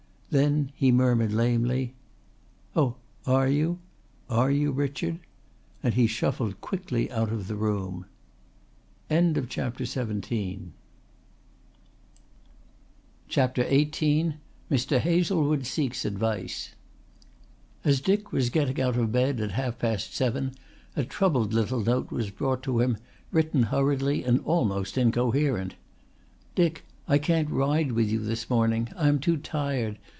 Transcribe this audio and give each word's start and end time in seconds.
Then 0.33 0.71
he 0.75 0.93
murmured 0.93 1.33
lamely: 1.33 1.93
"Oh, 2.73 2.95
are 3.27 3.49
you? 3.49 3.79
Are 4.29 4.49
you, 4.49 4.71
Richard?" 4.71 5.19
and 5.83 5.93
he 5.95 6.07
shuffled 6.07 6.61
quickly 6.61 7.11
out 7.11 7.33
of 7.33 7.47
the 7.49 7.57
room. 7.57 8.05
CHAPTER 9.09 9.19
XVIII 9.43 10.71
MR. 13.27 14.31
HAZLEWOOD 14.69 15.67
SEEKS 15.67 16.05
ADVICE 16.05 16.75
As 17.83 17.99
Dick 17.99 18.31
was 18.31 18.49
getting 18.49 18.79
out 18.81 18.95
of 18.95 19.11
bed 19.11 19.41
at 19.41 19.51
half 19.51 19.77
past 19.79 20.15
seven 20.15 20.53
a 20.95 21.03
troubled 21.03 21.53
little 21.53 21.83
note 21.83 22.09
was 22.09 22.29
brought 22.29 22.63
to 22.63 22.79
him 22.79 22.95
written 23.33 23.63
hurriedly 23.63 24.23
and 24.23 24.39
almost 24.45 24.97
incoherent. 24.97 25.73
"Dick, 26.55 26.85
I 27.05 27.17
can't 27.17 27.49
ride 27.49 27.91
with 27.91 28.07
you 28.09 28.19
this 28.19 28.49
morning. 28.49 28.87
I 28.95 29.09
am 29.09 29.19
too 29.19 29.35
tired 29.35 29.97